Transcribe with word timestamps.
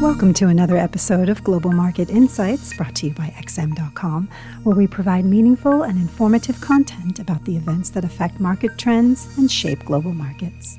Welcome 0.00 0.32
to 0.34 0.46
another 0.46 0.78
episode 0.78 1.28
of 1.28 1.44
Global 1.44 1.72
Market 1.72 2.08
Insights 2.08 2.74
brought 2.74 2.94
to 2.96 3.08
you 3.08 3.12
by 3.12 3.34
XM.com, 3.36 4.30
where 4.62 4.74
we 4.74 4.86
provide 4.86 5.26
meaningful 5.26 5.82
and 5.82 5.98
informative 5.98 6.58
content 6.62 7.18
about 7.18 7.44
the 7.44 7.54
events 7.54 7.90
that 7.90 8.02
affect 8.02 8.40
market 8.40 8.78
trends 8.78 9.36
and 9.36 9.52
shape 9.52 9.84
global 9.84 10.14
markets. 10.14 10.78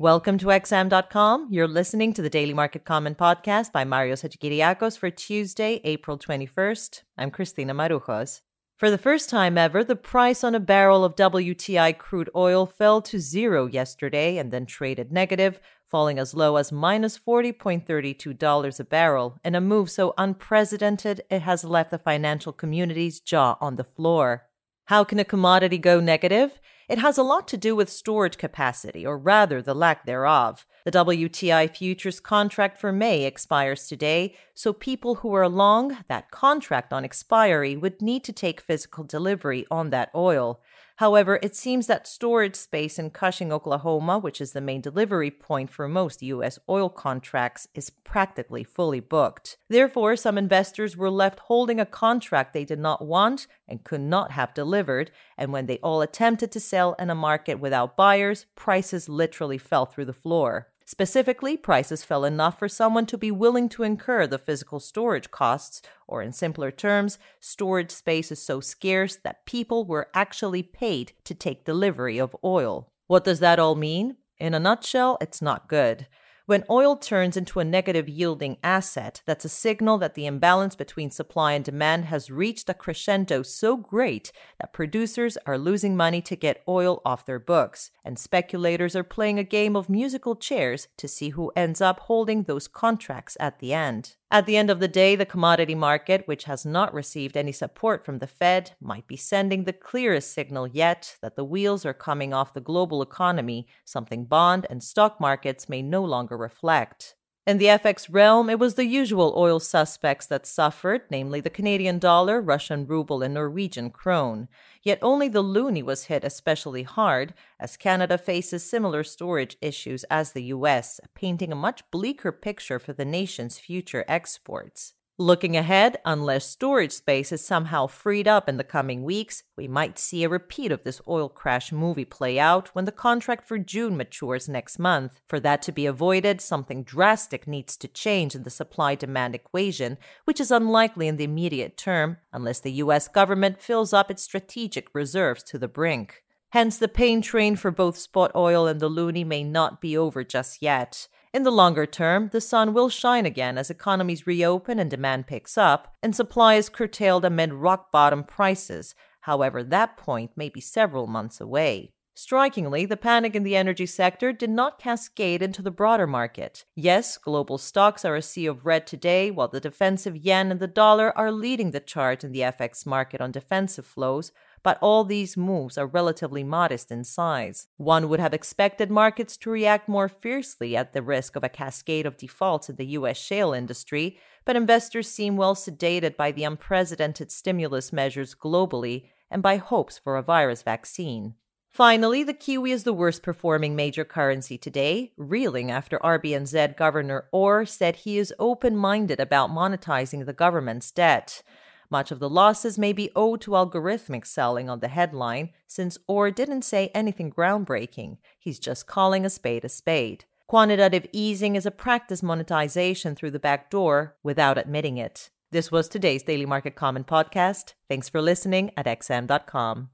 Welcome 0.00 0.36
to 0.38 0.46
XM.com. 0.46 1.46
You're 1.52 1.68
listening 1.68 2.12
to 2.14 2.22
the 2.22 2.28
Daily 2.28 2.54
Market 2.54 2.84
Comment 2.84 3.16
podcast 3.16 3.70
by 3.70 3.84
Marios 3.84 4.28
Hadjikyriacos 4.28 4.98
for 4.98 5.08
Tuesday, 5.08 5.80
April 5.84 6.18
21st. 6.18 7.02
I'm 7.16 7.30
Christina 7.30 7.72
Marujos. 7.72 8.40
For 8.78 8.90
the 8.90 8.98
first 8.98 9.28
time 9.28 9.58
ever, 9.58 9.84
the 9.84 9.94
price 9.94 10.42
on 10.42 10.54
a 10.54 10.58
barrel 10.58 11.04
of 11.04 11.14
WTI 11.14 11.98
crude 11.98 12.30
oil 12.34 12.64
fell 12.64 13.02
to 13.02 13.20
zero 13.20 13.66
yesterday 13.66 14.38
and 14.38 14.50
then 14.50 14.64
traded 14.64 15.12
negative, 15.12 15.60
falling 15.90 16.18
as 16.18 16.34
low 16.34 16.56
as 16.56 16.70
minus 16.70 17.18
$40.32 17.18 18.80
a 18.80 18.84
barrel, 18.84 19.40
in 19.44 19.54
a 19.54 19.60
move 19.60 19.90
so 19.90 20.14
unprecedented 20.16 21.22
it 21.28 21.42
has 21.42 21.64
left 21.64 21.90
the 21.90 21.98
financial 21.98 22.52
community's 22.52 23.18
jaw 23.18 23.56
on 23.60 23.76
the 23.76 23.84
floor. 23.84 24.46
How 24.86 25.04
can 25.04 25.18
a 25.18 25.24
commodity 25.24 25.78
go 25.78 26.00
negative? 26.00 26.60
It 26.88 26.98
has 26.98 27.18
a 27.18 27.22
lot 27.22 27.46
to 27.48 27.56
do 27.56 27.76
with 27.76 27.88
storage 27.88 28.36
capacity, 28.36 29.06
or 29.06 29.16
rather 29.16 29.62
the 29.62 29.74
lack 29.74 30.06
thereof. 30.06 30.66
The 30.84 30.90
WTI 30.90 31.70
futures 31.76 32.18
contract 32.18 32.80
for 32.80 32.90
May 32.90 33.24
expires 33.24 33.86
today, 33.86 34.34
so 34.54 34.72
people 34.72 35.16
who 35.16 35.32
are 35.32 35.48
long 35.48 35.98
that 36.08 36.32
contract 36.32 36.92
on 36.92 37.04
expiry 37.04 37.76
would 37.76 38.02
need 38.02 38.24
to 38.24 38.32
take 38.32 38.60
physical 38.60 39.04
delivery 39.04 39.66
on 39.70 39.90
that 39.90 40.10
oil. 40.14 40.60
However, 41.00 41.38
it 41.42 41.56
seems 41.56 41.86
that 41.86 42.06
storage 42.06 42.54
space 42.54 42.98
in 42.98 43.08
Cushing, 43.08 43.50
Oklahoma, 43.50 44.18
which 44.18 44.38
is 44.38 44.52
the 44.52 44.60
main 44.60 44.82
delivery 44.82 45.30
point 45.30 45.70
for 45.70 45.88
most 45.88 46.20
U.S. 46.20 46.58
oil 46.68 46.90
contracts, 46.90 47.66
is 47.74 47.88
practically 47.88 48.64
fully 48.64 49.00
booked. 49.00 49.56
Therefore, 49.70 50.14
some 50.14 50.36
investors 50.36 50.98
were 50.98 51.08
left 51.08 51.38
holding 51.38 51.80
a 51.80 51.86
contract 51.86 52.52
they 52.52 52.66
did 52.66 52.78
not 52.78 53.02
want 53.02 53.46
and 53.66 53.82
could 53.82 54.02
not 54.02 54.32
have 54.32 54.52
delivered, 54.52 55.10
and 55.38 55.54
when 55.54 55.64
they 55.64 55.78
all 55.78 56.02
attempted 56.02 56.52
to 56.52 56.60
sell 56.60 56.92
in 56.98 57.08
a 57.08 57.14
market 57.14 57.58
without 57.58 57.96
buyers, 57.96 58.44
prices 58.54 59.08
literally 59.08 59.56
fell 59.56 59.86
through 59.86 60.04
the 60.04 60.12
floor. 60.12 60.68
Specifically, 60.92 61.56
prices 61.56 62.02
fell 62.02 62.24
enough 62.24 62.58
for 62.58 62.68
someone 62.68 63.06
to 63.06 63.16
be 63.16 63.30
willing 63.30 63.68
to 63.68 63.84
incur 63.84 64.26
the 64.26 64.38
physical 64.38 64.80
storage 64.80 65.30
costs, 65.30 65.82
or 66.08 66.20
in 66.20 66.32
simpler 66.32 66.72
terms, 66.72 67.16
storage 67.38 67.92
space 67.92 68.32
is 68.32 68.42
so 68.42 68.58
scarce 68.58 69.14
that 69.14 69.46
people 69.46 69.84
were 69.84 70.08
actually 70.14 70.64
paid 70.64 71.12
to 71.22 71.32
take 71.32 71.64
delivery 71.64 72.18
of 72.18 72.34
oil. 72.42 72.90
What 73.06 73.22
does 73.22 73.38
that 73.38 73.60
all 73.60 73.76
mean? 73.76 74.16
In 74.38 74.52
a 74.52 74.58
nutshell, 74.58 75.16
it's 75.20 75.40
not 75.40 75.68
good. 75.68 76.08
When 76.46 76.64
oil 76.68 76.96
turns 76.96 77.36
into 77.36 77.60
a 77.60 77.64
negative 77.64 78.08
yielding 78.08 78.56
asset, 78.64 79.22
that's 79.26 79.44
a 79.44 79.48
signal 79.48 79.98
that 79.98 80.14
the 80.14 80.26
imbalance 80.26 80.74
between 80.74 81.10
supply 81.10 81.52
and 81.52 81.64
demand 81.64 82.06
has 82.06 82.30
reached 82.30 82.68
a 82.68 82.74
crescendo 82.74 83.42
so 83.42 83.76
great 83.76 84.32
that 84.58 84.72
producers 84.72 85.38
are 85.46 85.58
losing 85.58 85.96
money 85.96 86.20
to 86.22 86.36
get 86.36 86.62
oil 86.66 87.02
off 87.04 87.26
their 87.26 87.38
books, 87.38 87.90
and 88.04 88.18
speculators 88.18 88.96
are 88.96 89.04
playing 89.04 89.38
a 89.38 89.44
game 89.44 89.76
of 89.76 89.88
musical 89.88 90.34
chairs 90.34 90.88
to 90.96 91.06
see 91.06 91.30
who 91.30 91.52
ends 91.54 91.80
up 91.80 92.00
holding 92.00 92.44
those 92.44 92.66
contracts 92.68 93.36
at 93.38 93.58
the 93.58 93.72
end. 93.72 94.16
At 94.32 94.46
the 94.46 94.56
end 94.56 94.70
of 94.70 94.78
the 94.78 94.86
day, 94.86 95.16
the 95.16 95.26
commodity 95.26 95.74
market, 95.74 96.28
which 96.28 96.44
has 96.44 96.64
not 96.64 96.94
received 96.94 97.36
any 97.36 97.50
support 97.50 98.04
from 98.04 98.20
the 98.20 98.28
Fed, 98.28 98.72
might 98.80 99.08
be 99.08 99.16
sending 99.16 99.64
the 99.64 99.72
clearest 99.72 100.32
signal 100.32 100.68
yet 100.68 101.16
that 101.20 101.34
the 101.34 101.44
wheels 101.44 101.84
are 101.84 101.92
coming 101.92 102.32
off 102.32 102.54
the 102.54 102.60
global 102.60 103.02
economy, 103.02 103.66
something 103.84 104.24
bond 104.26 104.68
and 104.70 104.84
stock 104.84 105.20
markets 105.20 105.68
may 105.68 105.82
no 105.82 106.04
longer 106.04 106.36
reflect. 106.36 107.16
In 107.50 107.58
the 107.58 107.64
FX 107.64 108.06
realm, 108.08 108.48
it 108.48 108.60
was 108.60 108.76
the 108.76 108.86
usual 108.86 109.34
oil 109.36 109.58
suspects 109.58 110.24
that 110.26 110.46
suffered, 110.46 111.02
namely 111.10 111.40
the 111.40 111.50
Canadian 111.50 111.98
dollar, 111.98 112.40
Russian 112.40 112.86
ruble, 112.86 113.24
and 113.24 113.34
Norwegian 113.34 113.90
krone. 113.90 114.46
Yet 114.84 115.00
only 115.02 115.26
the 115.26 115.42
loonie 115.42 115.82
was 115.82 116.04
hit 116.04 116.22
especially 116.22 116.84
hard, 116.84 117.34
as 117.58 117.76
Canada 117.76 118.18
faces 118.18 118.70
similar 118.70 119.02
storage 119.02 119.56
issues 119.60 120.04
as 120.04 120.30
the 120.30 120.44
US, 120.44 121.00
painting 121.16 121.50
a 121.50 121.56
much 121.56 121.82
bleaker 121.90 122.30
picture 122.30 122.78
for 122.78 122.92
the 122.92 123.04
nation's 123.04 123.58
future 123.58 124.04
exports. 124.06 124.94
Looking 125.20 125.54
ahead, 125.54 125.98
unless 126.06 126.46
storage 126.46 126.92
space 126.92 127.30
is 127.30 127.44
somehow 127.44 127.88
freed 127.88 128.26
up 128.26 128.48
in 128.48 128.56
the 128.56 128.64
coming 128.64 129.02
weeks, 129.02 129.42
we 129.54 129.68
might 129.68 129.98
see 129.98 130.24
a 130.24 130.30
repeat 130.30 130.72
of 130.72 130.82
this 130.82 131.02
oil 131.06 131.28
crash 131.28 131.72
movie 131.72 132.06
play 132.06 132.38
out 132.38 132.68
when 132.68 132.86
the 132.86 132.90
contract 132.90 133.46
for 133.46 133.58
June 133.58 133.98
matures 133.98 134.48
next 134.48 134.78
month. 134.78 135.20
For 135.28 135.38
that 135.38 135.60
to 135.60 135.72
be 135.72 135.84
avoided, 135.84 136.40
something 136.40 136.84
drastic 136.84 137.46
needs 137.46 137.76
to 137.76 137.86
change 137.86 138.34
in 138.34 138.44
the 138.44 138.48
supply 138.48 138.94
demand 138.94 139.34
equation, 139.34 139.98
which 140.24 140.40
is 140.40 140.50
unlikely 140.50 141.06
in 141.06 141.18
the 141.18 141.24
immediate 141.24 141.76
term 141.76 142.16
unless 142.32 142.60
the 142.60 142.72
US 142.84 143.06
government 143.06 143.60
fills 143.60 143.92
up 143.92 144.10
its 144.10 144.22
strategic 144.22 144.88
reserves 144.94 145.42
to 145.42 145.58
the 145.58 145.68
brink. 145.68 146.22
Hence, 146.50 146.78
the 146.78 146.88
pain 146.88 147.22
train 147.22 147.56
for 147.56 147.70
both 147.70 147.96
spot 147.96 148.32
oil 148.34 148.66
and 148.66 148.80
the 148.80 148.90
loonie 148.90 149.26
may 149.26 149.44
not 149.44 149.80
be 149.80 149.96
over 149.96 150.24
just 150.24 150.60
yet. 150.60 151.06
In 151.32 151.44
the 151.44 151.52
longer 151.52 151.86
term, 151.86 152.30
the 152.32 152.40
sun 152.40 152.74
will 152.74 152.88
shine 152.88 153.24
again 153.24 153.56
as 153.56 153.70
economies 153.70 154.26
reopen 154.26 154.80
and 154.80 154.90
demand 154.90 155.28
picks 155.28 155.56
up, 155.56 155.94
and 156.02 156.14
supply 156.14 156.54
is 156.54 156.68
curtailed 156.68 157.24
amid 157.24 157.52
rock 157.52 157.92
bottom 157.92 158.24
prices. 158.24 158.96
However, 159.20 159.62
that 159.62 159.96
point 159.96 160.32
may 160.34 160.48
be 160.48 160.60
several 160.60 161.06
months 161.06 161.40
away. 161.40 161.92
Strikingly, 162.14 162.84
the 162.84 162.96
panic 162.96 163.36
in 163.36 163.44
the 163.44 163.54
energy 163.54 163.86
sector 163.86 164.32
did 164.32 164.50
not 164.50 164.80
cascade 164.80 165.40
into 165.40 165.62
the 165.62 165.70
broader 165.70 166.06
market. 166.06 166.64
Yes, 166.74 167.16
global 167.16 167.56
stocks 167.56 168.04
are 168.04 168.16
a 168.16 168.22
sea 168.22 168.46
of 168.46 168.66
red 168.66 168.86
today, 168.86 169.30
while 169.30 169.48
the 169.48 169.60
defensive 169.60 170.16
yen 170.16 170.50
and 170.50 170.58
the 170.58 170.66
dollar 170.66 171.16
are 171.16 171.30
leading 171.30 171.70
the 171.70 171.80
charge 171.80 172.24
in 172.24 172.32
the 172.32 172.40
FX 172.40 172.84
market 172.84 173.20
on 173.20 173.30
defensive 173.30 173.86
flows, 173.86 174.32
but 174.62 174.78
all 174.80 175.04
these 175.04 175.36
moves 175.36 175.78
are 175.78 175.86
relatively 175.86 176.44
modest 176.44 176.90
in 176.90 177.04
size. 177.04 177.68
One 177.76 178.08
would 178.08 178.20
have 178.20 178.34
expected 178.34 178.90
markets 178.90 179.36
to 179.38 179.50
react 179.50 179.88
more 179.88 180.08
fiercely 180.08 180.76
at 180.76 180.92
the 180.92 181.02
risk 181.02 181.36
of 181.36 181.44
a 181.44 181.48
cascade 181.48 182.06
of 182.06 182.16
defaults 182.16 182.68
in 182.68 182.76
the 182.76 182.86
US 182.86 183.16
shale 183.16 183.52
industry, 183.52 184.18
but 184.44 184.56
investors 184.56 185.10
seem 185.10 185.36
well 185.36 185.54
sedated 185.54 186.16
by 186.16 186.32
the 186.32 186.44
unprecedented 186.44 187.30
stimulus 187.30 187.92
measures 187.92 188.34
globally 188.34 189.06
and 189.30 189.42
by 189.42 189.56
hopes 189.56 189.98
for 189.98 190.16
a 190.16 190.22
virus 190.22 190.62
vaccine. 190.62 191.34
Finally, 191.70 192.24
the 192.24 192.34
Kiwi 192.34 192.72
is 192.72 192.82
the 192.82 192.92
worst 192.92 193.22
performing 193.22 193.76
major 193.76 194.04
currency 194.04 194.58
today, 194.58 195.12
reeling 195.16 195.70
after 195.70 196.00
RBNZ 196.00 196.76
Governor 196.76 197.28
Orr 197.30 197.64
said 197.64 197.94
he 197.94 198.18
is 198.18 198.34
open 198.40 198.76
minded 198.76 199.20
about 199.20 199.50
monetizing 199.50 200.26
the 200.26 200.32
government's 200.32 200.90
debt. 200.90 201.44
Much 201.90 202.10
of 202.10 202.20
the 202.20 202.30
losses 202.30 202.78
may 202.78 202.92
be 202.92 203.10
owed 203.16 203.40
to 203.40 203.50
algorithmic 203.50 204.24
selling 204.26 204.70
on 204.70 204.80
the 204.80 204.88
headline, 204.88 205.50
since 205.66 205.98
Orr 206.06 206.30
didn't 206.30 206.62
say 206.62 206.90
anything 206.94 207.32
groundbreaking. 207.32 208.18
He's 208.38 208.60
just 208.60 208.86
calling 208.86 209.26
a 209.26 209.30
spade 209.30 209.64
a 209.64 209.68
spade. 209.68 210.24
Quantitative 210.46 211.06
easing 211.12 211.56
is 211.56 211.66
a 211.66 211.70
practice 211.70 212.22
monetization 212.22 213.14
through 213.14 213.30
the 213.30 213.38
back 213.38 213.70
door 213.70 214.16
without 214.22 214.58
admitting 214.58 214.98
it. 214.98 215.30
This 215.50 215.72
was 215.72 215.88
today's 215.88 216.22
Daily 216.22 216.46
Market 216.46 216.76
Comment 216.76 217.06
podcast. 217.06 217.74
Thanks 217.88 218.08
for 218.08 218.22
listening 218.22 218.70
at 218.76 218.86
xm.com. 218.86 219.90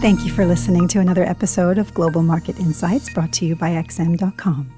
Thank 0.00 0.24
you 0.24 0.30
for 0.30 0.46
listening 0.46 0.88
to 0.88 1.00
another 1.00 1.24
episode 1.24 1.76
of 1.76 1.92
Global 1.92 2.22
Market 2.22 2.58
Insights 2.58 3.12
brought 3.12 3.32
to 3.34 3.44
you 3.44 3.56
by 3.56 3.70
XM.com. 3.70 4.77